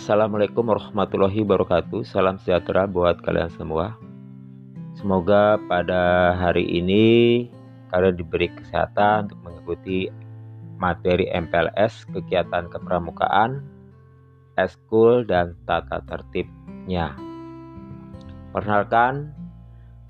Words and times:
Assalamualaikum 0.00 0.64
warahmatullahi 0.64 1.44
wabarakatuh. 1.44 2.08
Salam 2.08 2.40
sejahtera 2.40 2.88
buat 2.88 3.20
kalian 3.20 3.52
semua. 3.52 4.00
Semoga 4.96 5.60
pada 5.68 6.32
hari 6.40 6.64
ini 6.64 7.04
kalian 7.92 8.16
diberi 8.16 8.48
kesehatan 8.48 9.28
untuk 9.28 9.44
mengikuti 9.44 10.08
materi 10.80 11.28
MPLS, 11.28 12.08
kegiatan 12.16 12.72
kepramukaan, 12.72 13.60
eskul 14.56 15.28
dan 15.28 15.52
tata 15.68 16.00
tertibnya. 16.08 17.12
Perkenalkan, 18.56 19.36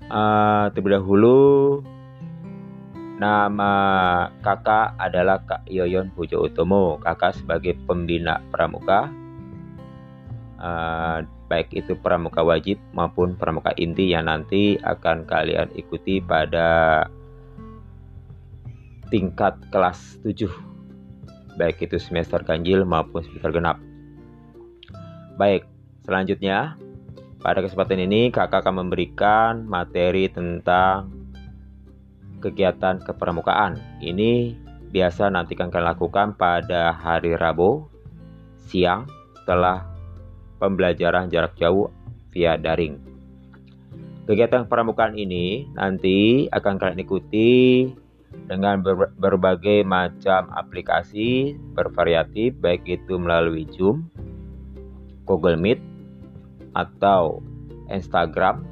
uh, 0.07 0.71
terlebih 0.71 1.03
dahulu 1.03 1.39
nama 3.19 3.73
kakak 4.39 4.95
adalah 5.03 5.43
Kak 5.43 5.67
Yoyon 5.67 6.15
Pujo 6.15 6.47
Utomo. 6.47 6.95
Kakak 7.03 7.35
sebagai 7.35 7.75
pembina 7.83 8.39
pramuka 8.55 9.19
uh, 10.61 11.25
baik 11.49 11.73
itu 11.73 11.97
pramuka 11.97 12.45
wajib 12.45 12.77
maupun 12.93 13.35
pramuka 13.35 13.73
inti 13.75 14.13
yang 14.13 14.29
nanti 14.29 14.77
akan 14.79 15.25
kalian 15.25 15.67
ikuti 15.73 16.21
pada 16.21 17.03
tingkat 19.11 19.59
kelas 19.73 20.21
7 20.23 20.71
baik 21.59 21.83
itu 21.83 21.99
semester 21.99 22.39
ganjil 22.41 22.87
maupun 22.87 23.25
semester 23.27 23.51
genap. 23.51 23.77
Baik 25.35 25.67
selanjutnya 26.07 26.79
pada 27.41 27.59
kesempatan 27.59 28.05
ini 28.05 28.29
kakak 28.29 28.63
akan 28.63 28.85
memberikan 28.85 29.65
materi 29.65 30.29
tentang 30.31 31.11
kegiatan 32.39 33.01
kepramukaan. 33.03 33.77
Ini 33.99 34.55
biasa 34.91 35.31
nanti 35.31 35.55
akan 35.55 35.69
kalian 35.71 35.89
lakukan 35.95 36.27
pada 36.35 36.91
hari 36.95 37.35
Rabu 37.35 37.87
siang 38.67 39.07
setelah 39.41 39.90
pembelajaran 40.61 41.33
jarak 41.33 41.57
jauh 41.57 41.89
via 42.29 42.55
daring. 42.61 43.01
Kegiatan 44.29 44.69
pramukaan 44.69 45.17
ini 45.17 45.65
nanti 45.73 46.45
akan 46.53 46.77
kalian 46.77 47.01
ikuti 47.01 47.89
dengan 48.45 48.79
ber 48.79 49.11
berbagai 49.17 49.83
macam 49.83 50.47
aplikasi 50.53 51.57
bervariatif 51.73 52.55
baik 52.61 52.85
itu 52.85 53.17
melalui 53.17 53.65
Zoom, 53.73 54.07
Google 55.25 55.57
Meet, 55.57 55.81
atau 56.77 57.43
Instagram 57.91 58.63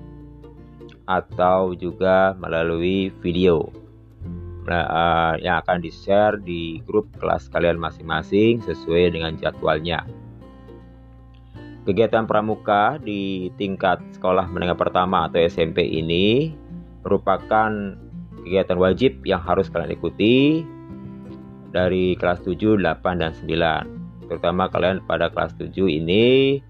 atau 1.09 1.73
juga 1.73 2.37
melalui 2.37 3.09
video 3.19 3.73
nah, 4.69 5.33
yang 5.41 5.65
akan 5.65 5.81
di-share 5.81 6.37
di 6.37 6.79
grup 6.85 7.09
kelas 7.17 7.49
kalian 7.49 7.81
masing-masing 7.81 8.61
sesuai 8.61 9.17
dengan 9.17 9.33
jadwalnya. 9.41 10.05
Kegiatan 11.89 12.29
pramuka 12.29 13.01
di 13.01 13.49
tingkat 13.57 13.97
sekolah 14.13 14.45
menengah 14.53 14.77
pertama 14.77 15.25
atau 15.25 15.41
SMP 15.41 15.89
ini 15.89 16.53
merupakan 17.01 17.97
kegiatan 18.45 18.77
wajib 18.77 19.25
yang 19.25 19.41
harus 19.41 19.73
kalian 19.73 19.97
ikuti 19.97 20.61
dari 21.73 22.13
kelas 22.13 22.45
7, 22.45 22.77
8, 22.77 23.01
dan 23.17 23.33
9. 23.33 24.21
Terutama 24.29 24.69
kalian 24.69 25.01
pada 25.09 25.33
kelas 25.33 25.57
7 25.57 25.89
ini 25.89 26.61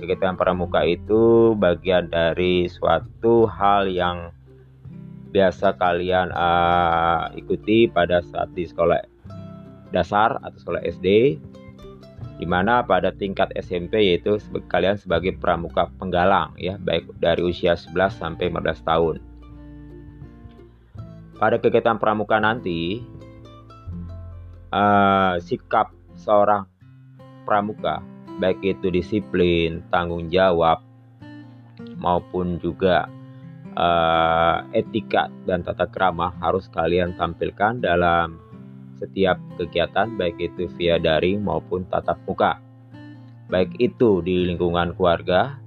kegiatan 0.00 0.40
pramuka 0.40 0.88
itu 0.88 1.52
bagian 1.52 2.08
dari 2.08 2.64
suatu 2.64 3.44
hal 3.44 3.92
yang 3.92 4.32
biasa 5.36 5.76
kalian 5.76 6.32
uh, 6.32 7.28
ikuti 7.36 7.92
pada 7.92 8.24
saat 8.24 8.48
di 8.56 8.64
sekolah 8.64 9.04
dasar 9.92 10.40
atau 10.40 10.56
sekolah 10.56 10.80
SD 10.88 11.36
di 12.42 12.46
mana 12.50 12.82
pada 12.82 13.14
tingkat 13.14 13.54
SMP 13.54 14.02
yaitu 14.02 14.34
kalian 14.66 14.98
sebagai 14.98 15.38
pramuka 15.38 15.86
penggalang 16.02 16.50
ya 16.58 16.74
baik 16.74 17.06
dari 17.22 17.38
usia 17.38 17.78
11 17.78 18.18
sampai 18.18 18.50
15 18.50 18.82
tahun. 18.82 19.16
Pada 21.38 21.62
kegiatan 21.62 22.02
pramuka 22.02 22.42
nanti 22.42 22.98
uh, 24.74 25.38
sikap 25.38 25.94
seorang 26.18 26.66
pramuka 27.46 28.02
baik 28.42 28.58
itu 28.66 28.90
disiplin, 28.90 29.86
tanggung 29.94 30.26
jawab 30.26 30.82
maupun 31.94 32.58
juga 32.58 33.06
uh, 33.78 34.66
etika 34.74 35.30
dan 35.46 35.62
tata 35.62 35.86
krama 35.86 36.34
harus 36.42 36.66
kalian 36.74 37.14
tampilkan 37.14 37.78
dalam 37.78 38.41
setiap 39.02 39.42
kegiatan 39.58 40.14
baik 40.14 40.38
itu 40.38 40.70
via 40.78 41.02
daring 41.02 41.42
maupun 41.42 41.82
tatap 41.90 42.22
muka. 42.22 42.62
Baik 43.50 43.74
itu 43.82 44.22
di 44.22 44.46
lingkungan 44.46 44.94
keluarga, 44.94 45.58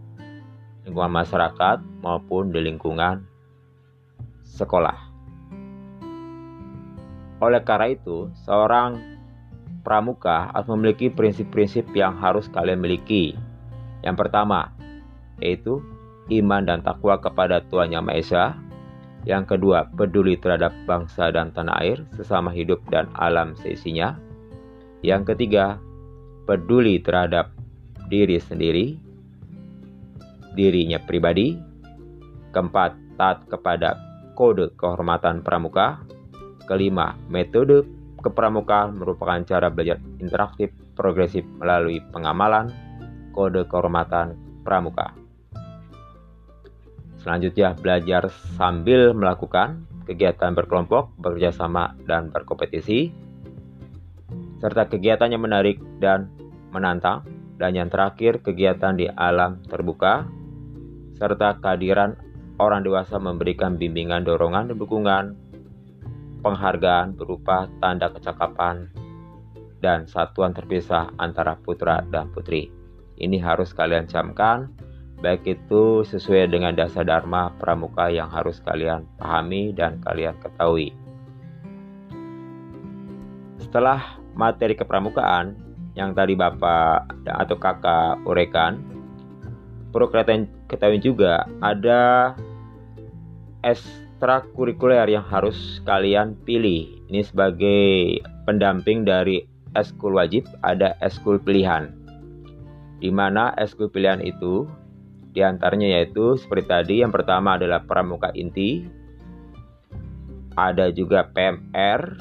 lingkungan 0.88 1.12
masyarakat 1.12 1.84
maupun 2.00 2.56
di 2.56 2.63
lingkungan 2.63 3.28
sekolah. 4.47 4.95
Oleh 7.44 7.62
karena 7.68 7.91
itu, 7.91 8.31
seorang 8.47 8.95
pramuka 9.84 10.50
harus 10.56 10.72
memiliki 10.72 11.12
prinsip-prinsip 11.12 11.91
yang 11.91 12.16
harus 12.16 12.47
kalian 12.47 12.79
miliki. 12.79 13.35
Yang 14.01 14.25
pertama, 14.25 14.72
yaitu 15.44 15.84
iman 16.31 16.63
dan 16.66 16.79
takwa 16.81 17.19
kepada 17.19 17.62
Tuhan 17.68 17.91
Yang 17.91 18.06
Maha 18.07 18.18
Esa. 18.18 18.45
Yang 19.25 19.58
kedua, 19.58 19.90
peduli 19.90 20.38
terhadap 20.38 20.72
bangsa 20.86 21.34
dan 21.34 21.50
tanah 21.50 21.81
air, 21.81 21.97
sesama 22.13 22.53
hidup 22.53 22.78
dan 22.94 23.09
alam 23.18 23.58
seisinya. 23.58 24.13
Yang 25.02 25.34
ketiga, 25.34 25.81
peduli 26.46 27.02
terhadap 27.02 27.50
diri 28.06 28.38
sendiri, 28.38 29.02
dirinya 30.53 31.02
pribadi. 31.02 31.58
Keempat, 32.53 33.18
taat 33.18 33.50
kepada 33.50 33.97
kode 34.38 34.78
kehormatan 34.78 35.42
pramuka. 35.42 36.06
Kelima, 36.69 37.18
metode 37.25 37.81
kepramukaan 38.22 38.97
merupakan 38.97 39.42
cara 39.46 39.69
belajar 39.69 40.02
interaktif 40.18 40.74
progresif 40.97 41.46
melalui 41.62 42.02
pengamalan 42.13 42.69
kode 43.34 43.66
kehormatan 43.69 44.38
pramuka. 44.62 45.25
Selanjutnya, 47.25 47.74
belajar 47.74 48.30
sambil 48.53 49.09
melakukan 49.18 49.90
kegiatan 50.06 50.53
berkelompok, 50.53 51.09
bekerja 51.18 51.50
sama, 51.50 51.97
dan 52.06 52.30
berkompetisi, 52.30 53.09
serta 54.62 54.86
kegiatan 54.86 55.34
yang 55.34 55.41
menarik 55.41 55.81
dan 55.97 56.30
menantang, 56.69 57.25
dan 57.58 57.74
yang 57.74 57.90
terakhir, 57.90 58.46
kegiatan 58.46 58.94
di 58.94 59.09
alam 59.09 59.58
terbuka, 59.66 60.30
serta 61.18 61.58
kehadiran 61.58 62.13
orang 62.62 62.86
dewasa 62.86 63.18
memberikan 63.18 63.74
bimbingan, 63.74 64.22
dorongan, 64.22 64.69
dan 64.69 64.78
dukungan, 64.78 65.25
penghargaan 66.46 67.18
berupa 67.18 67.66
tanda 67.81 68.13
kecakapan, 68.13 68.86
dan 69.81 70.06
satuan 70.06 70.53
terpisah 70.53 71.09
antara 71.18 71.57
putra 71.57 72.06
dan 72.06 72.30
putri. 72.30 72.69
Ini 73.18 73.42
harus 73.42 73.74
kalian 73.74 74.06
camkan 74.06 74.69
baik 75.25 75.58
itu 75.58 76.06
sesuai 76.06 76.53
dengan 76.53 76.78
dasar 76.78 77.02
dharma 77.02 77.50
pramuka 77.58 78.13
yang 78.13 78.30
harus 78.30 78.62
kalian 78.62 79.09
pahami 79.18 79.74
dan 79.74 79.97
kalian 80.06 80.38
ketahui. 80.38 80.94
Setelah 83.58 84.22
materi 84.38 84.78
kepramukaan 84.78 85.58
yang 85.97 86.13
tadi 86.13 86.38
Bapak 86.38 87.09
atau 87.25 87.58
Kakak 87.58 88.22
uraikan, 88.30 88.78
perlu 89.90 90.13
kalian 90.13 90.46
ketahui 90.69 91.02
juga 91.02 91.50
ada 91.57 92.38
ekstrakurikuler 93.66 95.09
yang 95.09 95.25
harus 95.25 95.81
kalian 95.90 96.38
pilih. 96.45 97.01
Ini 97.10 97.25
sebagai 97.25 98.21
pendamping 98.45 99.10
dari 99.10 99.42
eskul 99.74 100.21
wajib, 100.21 100.45
ada 100.62 100.94
eskul 101.01 101.42
pilihan. 101.42 101.89
Di 103.01 103.10
mana 103.10 103.57
eskul 103.57 103.89
pilihan 103.89 104.21
itu 104.21 104.69
di 105.35 105.43
antaranya 105.43 105.99
yaitu 105.99 106.39
seperti 106.39 106.63
tadi 106.63 106.95
yang 107.03 107.11
pertama 107.11 107.59
adalah 107.59 107.83
pramuka 107.83 108.31
inti, 108.31 108.87
ada 110.55 110.87
juga 110.95 111.27
PMR, 111.27 112.15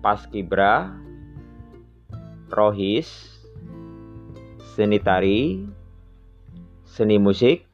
Paskibra, 0.00 0.96
Rohis, 2.48 3.36
seni 4.72 4.96
tari, 4.96 5.60
seni 6.88 7.20
musik, 7.20 7.68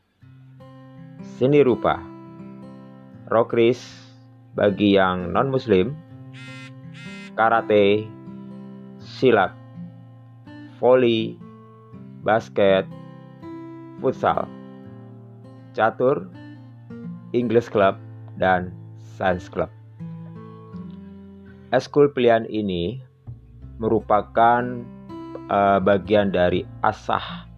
seni 1.38 1.62
rupa, 1.62 2.02
rokris 3.30 3.78
bagi 4.58 4.98
yang 4.98 5.30
non 5.30 5.54
muslim, 5.54 5.94
karate, 7.38 8.10
silat, 8.98 9.54
voli, 10.82 11.38
basket, 12.26 12.90
futsal, 13.98 14.46
catur, 15.76 16.26
English 17.34 17.68
Club, 17.70 17.98
dan 18.38 18.70
Science 19.18 19.46
Club. 19.50 19.70
Eskul 21.74 22.10
pilihan 22.14 22.46
ini 22.46 23.02
merupakan 23.82 24.62
uh, 25.50 25.82
bagian 25.82 26.30
dari 26.30 26.62
asah 26.86 27.50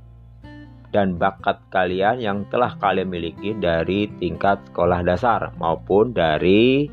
dan 0.97 1.21
bakat 1.21 1.61
kalian 1.69 2.25
yang 2.25 2.39
telah 2.49 2.73
kalian 2.81 3.13
miliki 3.13 3.53
dari 3.53 4.09
tingkat 4.17 4.57
sekolah 4.73 5.05
dasar 5.05 5.53
maupun 5.61 6.17
dari 6.17 6.89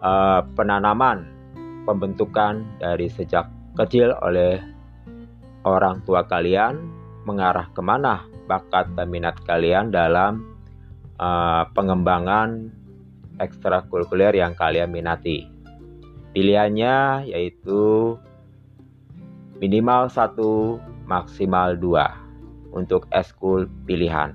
uh, 0.00 0.40
penanaman 0.56 1.28
pembentukan 1.84 2.64
dari 2.80 3.12
sejak 3.12 3.44
kecil 3.76 4.16
oleh 4.24 4.56
orang 5.68 6.00
tua 6.08 6.24
kalian 6.24 6.97
mengarah 7.28 7.68
ke 7.76 7.84
mana 7.84 8.24
bakat 8.48 8.88
dan 8.96 9.12
minat 9.12 9.36
kalian 9.44 9.92
dalam 9.92 10.56
uh, 11.20 11.68
pengembangan 11.76 12.72
ekstrakurikuler 13.36 14.32
yang 14.32 14.56
kalian 14.56 14.88
minati. 14.88 15.44
Pilihannya 16.32 17.28
yaitu 17.28 18.16
minimal 19.60 20.08
satu, 20.08 20.80
maksimal 21.04 21.76
dua 21.76 22.16
untuk 22.72 23.04
eskul 23.12 23.68
pilihan. 23.84 24.32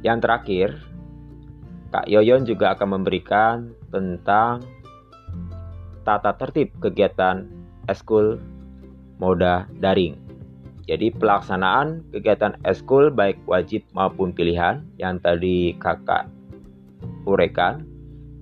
Yang 0.00 0.18
terakhir, 0.24 0.68
Kak 1.90 2.06
Yoyon 2.08 2.46
juga 2.48 2.72
akan 2.78 3.00
memberikan 3.00 3.74
tentang 3.90 4.64
tata 6.06 6.32
tertib 6.38 6.72
kegiatan 6.80 7.44
eskul 7.90 8.40
moda 9.20 9.68
daring. 9.78 10.16
Jadi 10.88 11.14
pelaksanaan 11.14 12.02
kegiatan 12.10 12.58
eskul 12.66 13.14
baik 13.14 13.38
wajib 13.46 13.86
maupun 13.94 14.34
pilihan 14.34 14.82
yang 14.98 15.22
tadi 15.22 15.76
kakak 15.78 16.26
uraikan 17.28 17.86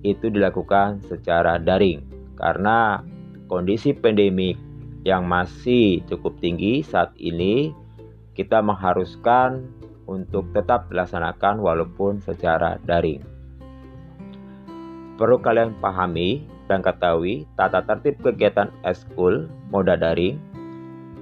itu 0.01 0.31
dilakukan 0.31 1.03
secara 1.05 1.59
daring 1.59 2.01
karena 2.39 3.03
kondisi 3.51 3.91
pandemik 3.91 4.55
yang 5.03 5.27
masih 5.27 6.01
cukup 6.07 6.39
tinggi 6.39 6.81
saat 6.81 7.11
ini 7.19 7.75
kita 8.33 8.63
mengharuskan 8.63 9.67
untuk 10.07 10.49
tetap 10.55 10.89
dilaksanakan 10.89 11.61
walaupun 11.61 12.23
secara 12.23 12.81
daring. 12.87 13.21
Perlu 15.19 15.37
kalian 15.43 15.75
pahami 15.83 16.47
dan 16.71 16.79
ketahui 16.79 17.43
tata 17.59 17.83
tertib 17.83 18.17
kegiatan 18.23 18.71
eskul 18.87 19.51
moda 19.69 19.99
daring 19.99 20.39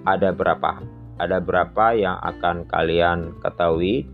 ada 0.08 0.32
berapa? 0.32 0.80
Ada 1.20 1.44
berapa 1.44 1.86
yang 1.92 2.16
akan 2.24 2.64
kalian 2.72 3.36
ketahui? 3.44 4.08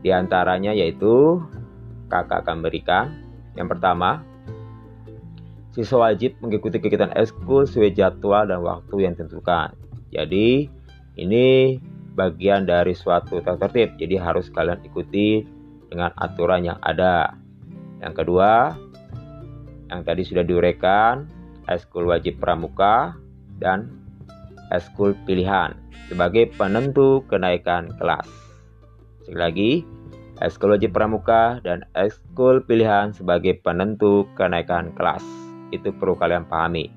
Di 0.00 0.08
antaranya 0.16 0.72
yaitu 0.72 1.44
kakak 2.08 2.48
akan 2.48 2.64
berikan. 2.64 3.12
Yang 3.52 3.76
pertama, 3.76 4.24
siswa 5.76 6.08
wajib 6.08 6.40
mengikuti 6.40 6.80
kegiatan 6.80 7.12
eskul 7.12 7.68
sesuai 7.68 7.92
jadwal 7.92 8.48
dan 8.48 8.64
waktu 8.64 9.04
yang 9.04 9.12
ditentukan. 9.12 9.76
Jadi, 10.14 10.72
ini 11.20 11.76
bagian 12.16 12.64
dari 12.64 12.96
suatu 12.96 13.44
tertib. 13.44 14.00
Jadi 14.00 14.16
harus 14.16 14.48
kalian 14.48 14.80
ikuti 14.86 15.44
dengan 15.92 16.14
aturan 16.16 16.64
yang 16.64 16.78
ada. 16.80 17.36
Yang 18.00 18.14
kedua, 18.24 18.76
yang 19.92 20.00
tadi 20.06 20.22
sudah 20.24 20.44
diuraikan, 20.46 21.28
eskul 21.66 22.08
wajib 22.08 22.38
pramuka 22.38 23.16
dan 23.58 24.05
eskul 24.74 25.14
pilihan 25.26 25.74
sebagai 26.06 26.50
penentu 26.54 27.22
kenaikan 27.26 27.90
kelas. 27.98 28.26
Sekali 29.26 29.38
lagi, 29.38 29.70
eskul 30.42 30.74
wajib 30.74 30.94
pramuka 30.94 31.58
dan 31.66 31.82
eskul 31.98 32.62
pilihan 32.62 33.10
sebagai 33.10 33.58
penentu 33.62 34.26
kenaikan 34.38 34.94
kelas. 34.94 35.22
Itu 35.74 35.90
perlu 35.94 36.14
kalian 36.14 36.46
pahami. 36.46 36.90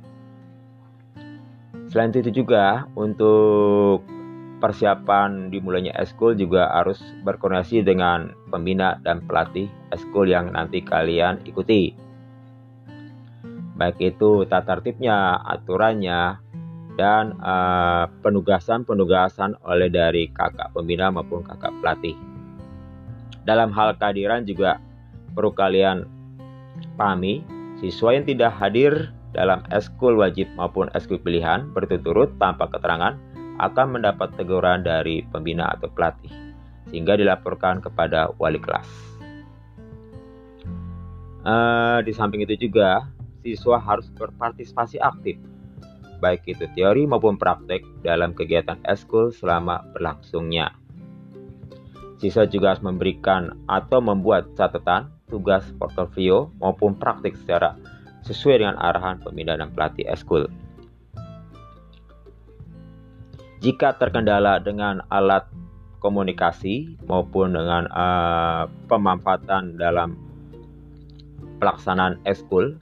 Selain 1.89 2.13
itu 2.13 2.29
juga 2.29 2.85
untuk 2.93 4.05
persiapan 4.61 5.49
dimulainya 5.49 5.95
eskul 5.97 6.37
juga 6.37 6.69
harus 6.69 7.01
berkoordinasi 7.25 7.81
dengan 7.81 8.35
pembina 8.53 9.01
dan 9.01 9.25
pelatih 9.25 9.71
eskul 9.89 10.29
yang 10.29 10.53
nanti 10.53 10.85
kalian 10.85 11.41
ikuti. 11.49 11.97
Baik 13.79 14.13
itu 14.13 14.43
tata 14.45 14.77
tertibnya, 14.77 15.39
aturannya, 15.39 16.35
dan 16.99 17.31
eh, 17.39 18.05
penugasan-penugasan 18.27 19.55
uh, 19.55 19.71
oleh 19.71 19.87
dari 19.87 20.27
kakak 20.35 20.75
pembina 20.75 21.07
maupun 21.07 21.47
kakak 21.47 21.71
pelatih. 21.79 22.19
Dalam 23.47 23.71
hal 23.71 23.95
kehadiran 23.95 24.43
juga 24.43 24.83
perlu 25.31 25.55
kalian 25.55 26.03
pahami, 26.99 27.39
siswa 27.79 28.11
yang 28.11 28.27
tidak 28.27 28.51
hadir 28.59 29.15
dalam 29.31 29.63
eskul 29.71 30.19
wajib 30.19 30.51
maupun 30.59 30.91
eskul 30.91 31.15
pilihan 31.23 31.71
berturut-turut 31.71 32.35
tanpa 32.35 32.67
keterangan 32.67 33.15
akan 33.63 33.87
mendapat 33.95 34.35
teguran 34.35 34.83
dari 34.83 35.23
pembina 35.31 35.71
atau 35.71 35.87
pelatih 35.87 36.31
sehingga 36.91 37.15
dilaporkan 37.15 37.79
kepada 37.79 38.35
wali 38.35 38.59
kelas. 38.59 38.87
Uh, 41.47 42.03
di 42.03 42.11
samping 42.11 42.43
itu 42.43 42.67
juga 42.67 43.07
siswa 43.39 43.79
harus 43.79 44.11
berpartisipasi 44.11 44.99
aktif 44.99 45.39
baik 46.19 46.45
itu 46.45 46.67
teori 46.75 47.07
maupun 47.07 47.39
praktek 47.39 47.83
dalam 48.03 48.35
kegiatan 48.35 48.77
eskul 48.85 49.31
selama 49.31 49.81
berlangsungnya. 49.95 50.75
Siswa 52.19 52.43
juga 52.43 52.75
harus 52.75 52.83
memberikan 52.83 53.55
atau 53.71 54.03
membuat 54.03 54.51
catatan, 54.59 55.07
tugas 55.31 55.63
portofolio 55.79 56.51
maupun 56.59 56.99
praktik 56.99 57.39
secara 57.39 57.79
sesuai 58.27 58.59
dengan 58.59 58.75
arahan 58.75 59.23
pembina 59.23 59.55
dan 59.55 59.71
pelatih 59.71 60.03
eskul. 60.11 60.51
Jika 63.63 63.95
terkendala 63.95 64.59
dengan 64.59 65.03
alat 65.11 65.47
komunikasi 65.99 66.95
maupun 67.07 67.55
dengan 67.55 67.87
uh, 67.91 68.67
pemanfaatan 68.87 69.75
dalam 69.75 70.15
pelaksanaan 71.59 72.19
eskul, 72.23 72.79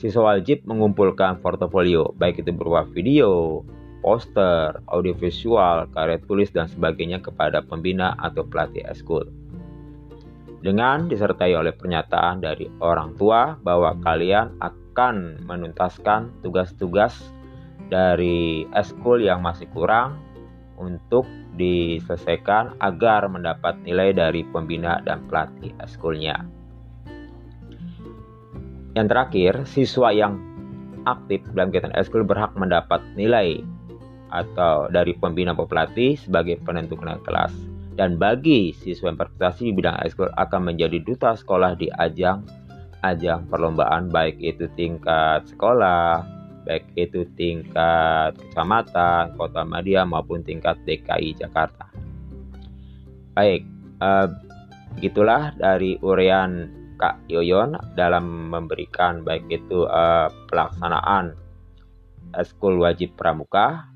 siswa 0.00 0.32
wajib 0.32 0.64
mengumpulkan 0.64 1.44
portofolio, 1.44 2.16
baik 2.16 2.40
itu 2.40 2.56
berupa 2.56 2.88
video, 2.88 3.60
poster, 4.00 4.80
audiovisual, 4.88 5.84
karya 5.92 6.16
tulis, 6.24 6.48
dan 6.48 6.64
sebagainya 6.72 7.20
kepada 7.20 7.60
pembina 7.60 8.16
atau 8.16 8.48
pelatih 8.48 8.80
eskul. 8.88 9.28
Dengan 10.64 11.08
disertai 11.08 11.52
oleh 11.52 11.76
pernyataan 11.76 12.40
dari 12.40 12.68
orang 12.80 13.16
tua 13.20 13.60
bahwa 13.60 13.96
kalian 14.00 14.56
akan 14.60 15.44
menuntaskan 15.44 16.32
tugas-tugas 16.40 17.16
dari 17.92 18.64
eskul 18.72 19.20
yang 19.20 19.44
masih 19.44 19.68
kurang 19.72 20.20
untuk 20.80 21.28
diselesaikan 21.60 22.76
agar 22.80 23.28
mendapat 23.28 23.76
nilai 23.84 24.16
dari 24.16 24.44
pembina 24.48 25.00
dan 25.04 25.28
pelatih 25.28 25.76
eskulnya. 25.80 26.59
Yang 28.98 29.06
terakhir, 29.14 29.52
siswa 29.70 30.10
yang 30.10 30.34
aktif 31.06 31.40
dalam 31.54 31.70
kegiatan 31.70 31.94
eskul 31.96 32.26
berhak 32.26 32.52
mendapat 32.58 33.00
nilai 33.14 33.62
atau 34.30 34.86
dari 34.90 35.14
pembina 35.18 35.54
pelatih 35.54 36.18
sebagai 36.18 36.58
penentu 36.62 36.98
kenaikan 36.98 37.22
kelas. 37.26 37.52
Dan 37.98 38.16
bagi 38.16 38.72
siswa 38.72 39.12
yang 39.12 39.18
berprestasi 39.18 39.70
di 39.70 39.72
bidang 39.76 39.98
eskul 40.06 40.30
akan 40.38 40.72
menjadi 40.72 41.02
duta 41.02 41.36
sekolah 41.36 41.76
di 41.76 41.90
ajang 41.98 42.42
ajang 43.00 43.48
perlombaan 43.48 44.12
baik 44.12 44.36
itu 44.40 44.68
tingkat 44.76 45.44
sekolah, 45.48 46.24
baik 46.68 46.84
itu 46.96 47.24
tingkat 47.36 48.36
kecamatan, 48.36 49.32
kota 49.36 49.62
media 49.64 50.04
maupun 50.04 50.44
tingkat 50.44 50.76
DKI 50.84 51.36
Jakarta. 51.40 51.88
Baik, 53.36 53.64
uh, 54.04 54.28
begitulah 54.96 55.56
dari 55.56 55.96
urian 56.04 56.79
Kak 57.00 57.16
Yoyon 57.32 57.80
dalam 57.96 58.52
memberikan 58.52 59.24
baik 59.24 59.48
itu 59.48 59.88
uh, 59.88 60.28
pelaksanaan 60.52 61.32
eskul 62.36 62.76
wajib 62.76 63.16
pramuka, 63.16 63.88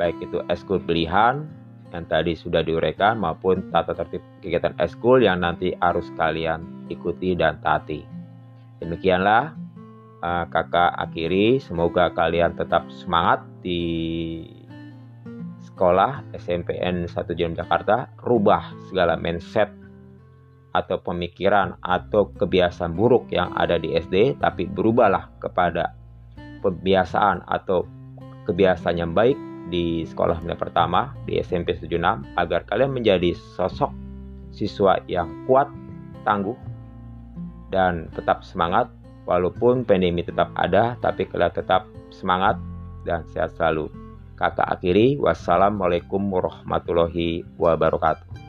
baik 0.00 0.16
itu 0.24 0.40
eskul 0.48 0.80
pilihan 0.80 1.44
yang 1.92 2.04
tadi 2.08 2.32
sudah 2.32 2.64
diuraikan 2.64 3.20
maupun 3.20 3.68
tata 3.68 3.92
tertib 3.92 4.24
kegiatan 4.40 4.72
eskul 4.80 5.20
yang 5.20 5.44
nanti 5.44 5.76
harus 5.84 6.08
kalian 6.16 6.88
ikuti 6.88 7.36
dan 7.36 7.60
taati. 7.60 8.00
Demikianlah 8.80 9.52
uh, 10.24 10.48
kakak 10.48 10.96
akhiri, 10.96 11.60
semoga 11.60 12.08
kalian 12.16 12.56
tetap 12.56 12.88
semangat 12.88 13.44
di 13.60 13.84
sekolah 15.68 16.24
SMPN 16.32 17.04
1 17.04 17.38
Jam 17.38 17.52
Jakarta, 17.52 18.08
rubah 18.24 18.72
segala 18.88 19.20
mindset 19.20 19.81
atau 20.72 21.00
pemikiran 21.00 21.76
atau 21.84 22.32
kebiasaan 22.32 22.96
buruk 22.96 23.28
yang 23.28 23.52
ada 23.56 23.76
di 23.76 23.92
SD, 23.92 24.40
tapi 24.40 24.68
berubahlah 24.68 25.28
kepada 25.38 25.92
kebiasaan 26.64 27.44
atau 27.44 27.84
kebiasaan 28.48 28.96
yang 28.98 29.12
baik 29.12 29.36
di 29.68 30.04
sekolah 30.04 30.40
menengah 30.42 30.60
pertama 30.68 31.00
di 31.24 31.40
SMP 31.40 31.76
76 31.76 31.96
agar 32.36 32.60
kalian 32.68 32.92
menjadi 32.92 33.32
sosok 33.56 33.92
siswa 34.52 35.00
yang 35.08 35.32
kuat, 35.48 35.68
tangguh, 36.28 36.56
dan 37.72 38.12
tetap 38.12 38.44
semangat 38.44 38.92
walaupun 39.24 39.86
pandemi 39.88 40.20
tetap 40.20 40.52
ada 40.60 40.98
tapi 41.00 41.24
kalian 41.24 41.52
tetap 41.54 41.88
semangat 42.12 42.60
dan 43.08 43.24
sehat 43.32 43.56
selalu. 43.56 43.88
Kakak 44.36 44.66
akhiri, 44.66 45.16
wassalamualaikum 45.22 46.18
warahmatullahi 46.28 47.46
wabarakatuh. 47.56 48.41